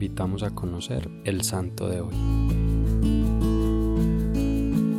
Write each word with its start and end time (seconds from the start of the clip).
invitamos 0.00 0.42
a 0.42 0.54
conocer 0.54 1.10
el 1.24 1.42
santo 1.42 1.90
de 1.90 2.00
hoy. 2.00 2.14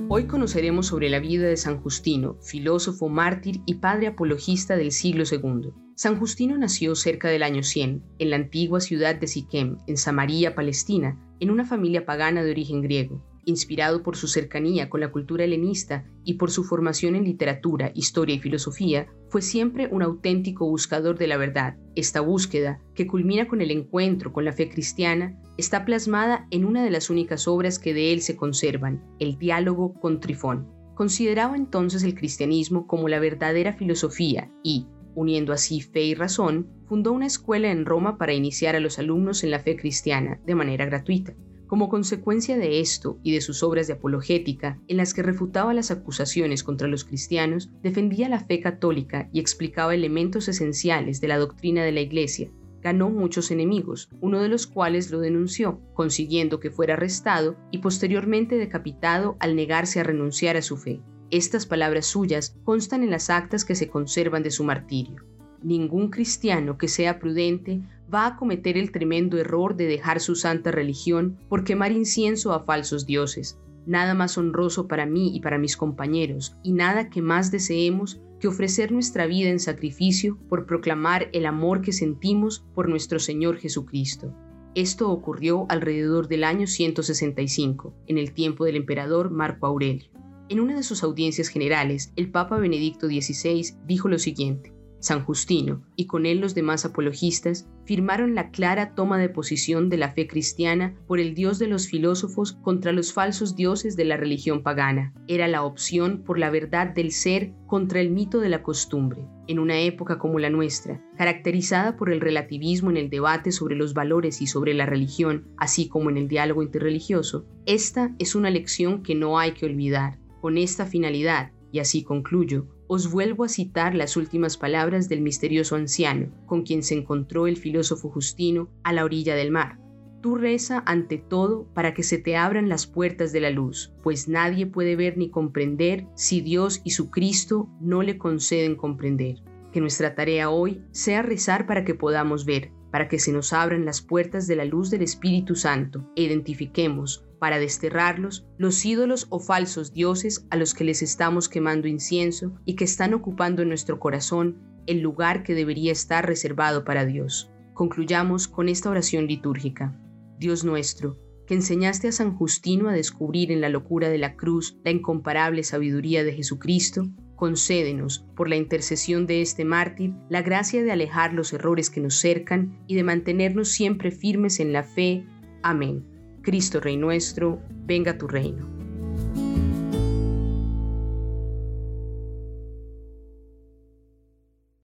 Hoy 0.10 0.26
conoceremos 0.26 0.86
sobre 0.86 1.10
la 1.10 1.20
vida 1.20 1.48
de 1.48 1.58
San 1.58 1.82
Justino, 1.82 2.38
filósofo, 2.44 3.10
mártir 3.10 3.62
y 3.66 3.76
padre 3.76 4.06
apologista 4.06 4.76
del 4.78 4.92
siglo 4.92 5.24
II. 5.24 5.72
San 5.96 6.20
Justino 6.20 6.56
nació 6.56 6.94
cerca 6.94 7.30
del 7.30 7.42
año 7.42 7.64
100, 7.64 8.04
en 8.20 8.30
la 8.30 8.36
antigua 8.36 8.80
ciudad 8.80 9.16
de 9.16 9.26
Siquem, 9.26 9.78
en 9.88 9.98
Samaria, 9.98 10.54
Palestina, 10.54 11.20
en 11.40 11.50
una 11.50 11.66
familia 11.66 12.06
pagana 12.06 12.44
de 12.44 12.52
origen 12.52 12.82
griego. 12.82 13.24
Inspirado 13.46 14.04
por 14.04 14.16
su 14.16 14.28
cercanía 14.28 14.90
con 14.90 15.00
la 15.02 15.12
cultura 15.12 15.44
helenista 15.44 16.06
y 16.24 16.36
por 16.36 16.52
su 16.52 16.64
formación 16.64 17.16
en 17.16 17.24
literatura, 17.24 17.92
historia 17.96 18.36
y 18.36 18.40
filosofía, 18.40 19.08
fue 19.30 19.42
siempre 19.42 19.88
un 19.92 20.04
auténtico 20.04 20.68
buscador 20.68 21.18
de 21.18 21.28
la 21.28 21.38
verdad. 21.38 21.78
Esta 21.96 22.22
búsqueda, 22.22 22.80
que 22.94 23.08
culmina 23.08 23.48
con 23.48 23.62
el 23.62 23.72
encuentro 23.72 24.32
con 24.32 24.46
la 24.46 24.54
fe 24.54 24.70
cristiana, 24.70 25.42
está 25.58 25.86
plasmada 25.86 26.48
en 26.52 26.66
una 26.66 26.84
de 26.84 26.92
las 26.92 27.10
únicas 27.10 27.48
obras 27.48 27.80
que 27.80 27.94
de 27.94 28.14
él 28.14 28.22
se 28.22 28.36
conservan, 28.36 29.04
el 29.20 29.38
diálogo 29.38 29.94
con 29.94 30.20
Trifón. 30.20 30.68
Consideraba 30.94 31.56
entonces 31.56 32.04
el 32.04 32.14
cristianismo 32.14 32.86
como 32.86 33.10
la 33.10 33.20
verdadera 33.20 33.74
filosofía 33.74 34.52
y, 34.64 34.86
uniendo 35.16 35.52
así 35.52 35.82
fe 35.82 36.04
y 36.04 36.14
razón, 36.14 36.68
fundó 36.88 37.12
una 37.12 37.26
escuela 37.26 37.72
en 37.72 37.86
Roma 37.86 38.18
para 38.18 38.34
iniciar 38.34 38.76
a 38.76 38.80
los 38.80 39.00
alumnos 39.00 39.44
en 39.44 39.52
la 39.52 39.60
fe 39.60 39.76
cristiana 39.76 40.40
de 40.46 40.56
manera 40.56 40.86
gratuita. 40.86 41.34
Como 41.72 41.88
consecuencia 41.88 42.58
de 42.58 42.82
esto 42.82 43.18
y 43.24 43.32
de 43.32 43.40
sus 43.40 43.64
obras 43.64 43.88
de 43.88 43.94
apologética, 43.94 44.78
en 44.90 44.98
las 44.98 45.14
que 45.14 45.24
refutaba 45.24 45.74
las 45.74 45.90
acusaciones 45.90 46.66
contra 46.66 46.90
los 46.90 47.06
cristianos, 47.06 47.70
defendía 47.82 48.28
la 48.28 48.42
fe 48.42 48.60
católica 48.60 49.30
y 49.32 49.40
explicaba 49.40 49.96
elementos 49.96 50.50
esenciales 50.50 51.22
de 51.22 51.30
la 51.30 51.38
doctrina 51.38 51.86
de 51.86 51.94
la 51.94 52.02
Iglesia, 52.02 52.52
ganó 52.82 53.10
muchos 53.10 53.52
enemigos, 53.52 54.10
uno 54.20 54.42
de 54.42 54.50
los 54.50 54.68
cuales 54.68 55.12
lo 55.12 55.22
denunció, 55.22 55.80
consiguiendo 55.94 56.60
que 56.60 56.72
fuera 56.72 56.96
arrestado 56.96 57.56
y 57.72 57.78
posteriormente 57.78 58.58
decapitado 58.58 59.38
al 59.40 59.56
negarse 59.56 60.02
a 60.02 60.04
renunciar 60.04 60.58
a 60.58 60.62
su 60.62 60.76
fe. 60.76 61.00
Estas 61.30 61.66
palabras 61.66 62.06
suyas 62.06 62.54
constan 62.66 63.02
en 63.02 63.12
las 63.12 63.30
actas 63.30 63.64
que 63.64 63.76
se 63.76 63.88
conservan 63.88 64.44
de 64.44 64.52
su 64.52 64.66
martirio. 64.66 65.24
Ningún 65.64 66.10
cristiano 66.10 66.78
que 66.78 66.88
sea 66.88 67.20
prudente 67.20 67.82
va 68.14 68.26
a 68.26 68.36
cometer 68.36 68.78
el 68.78 68.92
tremendo 68.92 69.38
error 69.38 69.76
de 69.76 69.86
dejar 69.86 70.20
su 70.20 70.36
santa 70.36 70.72
religión 70.72 71.38
por 71.50 71.64
quemar 71.64 71.92
incienso 71.92 72.54
a 72.54 72.64
falsos 72.64 73.06
dioses. 73.06 73.60
Nada 73.86 74.14
más 74.14 74.38
honroso 74.38 74.88
para 74.88 75.06
mí 75.06 75.36
y 75.36 75.40
para 75.40 75.58
mis 75.58 75.78
compañeros, 75.78 76.56
y 76.64 76.74
nada 76.74 77.10
que 77.10 77.22
más 77.22 77.52
deseemos 77.52 78.20
que 78.40 78.48
ofrecer 78.48 78.92
nuestra 78.92 79.28
vida 79.28 79.50
en 79.50 79.60
sacrificio 79.60 80.38
por 80.50 80.66
proclamar 80.66 81.30
el 81.32 81.46
amor 81.46 81.82
que 81.82 81.92
sentimos 81.92 82.66
por 82.74 82.90
nuestro 82.90 83.20
Señor 83.20 83.58
Jesucristo. 83.58 84.36
Esto 84.74 85.12
ocurrió 85.12 85.66
alrededor 85.70 86.28
del 86.28 86.44
año 86.44 86.66
165, 86.66 87.94
en 88.08 88.18
el 88.18 88.34
tiempo 88.34 88.66
del 88.66 88.78
emperador 88.78 89.30
Marco 89.30 89.68
Aurelio. 89.68 90.10
En 90.50 90.60
una 90.60 90.76
de 90.76 90.84
sus 90.84 91.04
audiencias 91.04 91.50
generales, 91.50 92.14
el 92.16 92.32
Papa 92.32 92.58
Benedicto 92.58 93.08
XVI 93.08 93.76
dijo 93.86 94.10
lo 94.10 94.18
siguiente, 94.18 94.74
San 95.02 95.26
Justino 95.26 95.84
y 95.96 96.06
con 96.06 96.26
él 96.26 96.40
los 96.40 96.54
demás 96.54 96.86
apologistas 96.86 97.68
firmaron 97.86 98.36
la 98.36 98.52
clara 98.52 98.94
toma 98.94 99.18
de 99.18 99.30
posición 99.30 99.90
de 99.90 99.98
la 99.98 100.12
fe 100.12 100.28
cristiana 100.28 100.96
por 101.08 101.20
el 101.20 101.34
Dios 101.34 101.58
de 101.58 101.68
los 101.68 101.88
filósofos 101.88 102.54
contra 102.62 102.92
los 102.92 103.12
falsos 103.12 103.56
dioses 103.56 103.98
de 103.98 104.06
la 104.06 104.16
religión 104.16 104.62
pagana. 104.62 105.14
Era 105.28 105.48
la 105.48 105.64
opción 105.64 106.24
por 106.24 106.38
la 106.38 106.52
verdad 106.52 106.88
del 106.88 107.12
ser 107.12 107.52
contra 107.66 108.00
el 108.00 108.12
mito 108.12 108.40
de 108.40 108.50
la 108.50 108.62
costumbre. 108.62 109.28
En 109.48 109.58
una 109.58 109.80
época 109.80 110.20
como 110.20 110.38
la 110.38 110.52
nuestra, 110.52 111.04
caracterizada 111.18 111.98
por 111.98 112.12
el 112.14 112.22
relativismo 112.22 112.92
en 112.92 112.98
el 112.98 113.10
debate 113.10 113.52
sobre 113.52 113.76
los 113.76 113.94
valores 113.96 114.42
y 114.42 114.48
sobre 114.48 114.74
la 114.76 114.86
religión, 114.86 115.48
así 115.58 115.90
como 115.90 116.12
en 116.12 116.18
el 116.18 116.28
diálogo 116.28 116.62
interreligioso, 116.62 117.48
esta 117.66 118.14
es 118.20 118.36
una 118.36 118.52
lección 118.52 119.02
que 119.02 119.16
no 119.16 119.40
hay 119.40 119.54
que 119.54 119.66
olvidar. 119.66 120.20
Con 120.42 120.58
esta 120.58 120.86
finalidad, 120.86 121.52
y 121.72 121.80
así 121.80 122.04
concluyo, 122.04 122.68
os 122.94 123.10
vuelvo 123.10 123.46
a 123.46 123.48
citar 123.48 123.96
las 123.96 124.18
últimas 124.18 124.58
palabras 124.58 125.08
del 125.08 125.22
misterioso 125.22 125.78
anciano, 125.78 126.28
con 126.46 126.64
quien 126.64 126.84
se 126.84 126.94
encontró 126.94 127.48
el 127.48 127.56
filósofo 127.56 128.10
Justino 128.10 128.68
a 128.84 128.92
la 128.92 129.06
orilla 129.06 129.34
del 129.34 129.50
mar. 129.50 129.80
Tú 130.22 130.36
reza 130.36 130.84
ante 130.86 131.18
todo 131.18 131.70
para 131.74 131.94
que 131.94 132.04
se 132.04 132.18
te 132.18 132.36
abran 132.36 132.68
las 132.68 132.88
puertas 132.88 133.32
de 133.32 133.40
la 133.40 133.50
luz, 133.50 133.94
pues 134.04 134.28
nadie 134.28 134.68
puede 134.68 134.98
ver 134.98 135.18
ni 135.18 135.30
comprender 135.30 136.06
si 136.16 136.42
Dios 136.42 136.82
y 136.84 136.90
su 136.90 137.10
Cristo 137.10 137.70
no 137.80 138.04
le 138.04 138.18
conceden 138.18 138.76
comprender. 138.76 139.38
Que 139.72 139.80
nuestra 139.80 140.14
tarea 140.14 140.50
hoy 140.50 140.84
sea 140.92 141.22
rezar 141.22 141.68
para 141.68 141.86
que 141.86 141.96
podamos 141.96 142.44
ver, 142.44 142.74
para 142.92 143.08
que 143.08 143.20
se 143.20 143.32
nos 143.32 143.54
abran 143.54 143.86
las 143.86 144.02
puertas 144.02 144.48
de 144.48 144.56
la 144.56 144.66
luz 144.66 144.90
del 144.90 145.02
Espíritu 145.02 145.56
Santo 145.56 146.12
e 146.16 146.24
identifiquemos, 146.24 147.26
para 147.40 147.58
desterrarlos, 147.58 148.46
los 148.60 148.86
ídolos 148.86 149.26
o 149.32 149.40
falsos 149.40 149.94
dioses 149.94 150.46
a 150.52 150.58
los 150.58 150.76
que 150.76 150.84
les 150.84 151.02
estamos 151.02 151.50
quemando 151.50 151.88
incienso 151.88 152.54
y 152.66 152.76
que 152.76 152.84
están 152.84 153.16
ocupando 153.16 153.64
en 153.64 153.70
nuestro 153.70 154.00
corazón 154.00 154.60
el 154.86 155.00
lugar 155.00 155.42
que 155.42 155.56
debería 155.56 155.92
estar 155.92 156.26
reservado 156.28 156.86
para 156.86 157.06
Dios. 157.06 157.50
Concluyamos 157.74 158.48
con 158.48 158.70
esta 158.70 158.92
oración 158.92 159.26
litúrgica. 159.26 160.00
Dios 160.38 160.64
nuestro, 160.64 161.18
que 161.48 161.56
enseñaste 161.56 162.10
a 162.10 162.12
San 162.12 162.36
Justino 162.36 162.90
a 162.90 162.94
descubrir 162.94 163.52
en 163.52 163.62
la 163.62 163.70
locura 163.70 164.10
de 164.10 164.18
la 164.18 164.36
cruz 164.36 164.78
la 164.84 164.92
incomparable 164.92 165.64
sabiduría 165.64 166.24
de 166.24 166.34
Jesucristo, 166.34 167.10
concédenos, 167.42 168.24
por 168.36 168.50
la 168.50 168.56
intercesión 168.56 169.26
de 169.26 169.42
este 169.42 169.66
mártir, 169.66 170.14
la 170.30 170.44
gracia 170.44 170.84
de 170.84 170.92
alejar 170.92 171.34
los 171.34 171.52
errores 171.54 171.90
que 171.90 172.00
nos 172.00 172.14
cercan 172.14 172.78
y 172.86 172.94
de 172.94 173.04
mantenernos 173.04 173.70
siempre 173.70 174.12
firmes 174.12 174.60
en 174.60 174.74
la 174.74 174.84
fe. 174.84 175.26
Amén. 175.64 176.06
Cristo 176.44 176.80
Rey 176.80 176.98
nuestro, 176.98 177.60
venga 177.88 178.16
tu 178.16 178.28
reino. 178.28 178.81